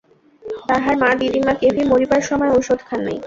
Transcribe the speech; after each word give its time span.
তাহার 0.69 0.95
মা 1.01 1.09
দিদিমা 1.19 1.53
কেহই 1.61 1.83
মরিবার 1.91 2.21
সময় 2.29 2.51
ঔষধ 2.53 2.79
খান 2.87 2.99
নাই। 3.07 3.17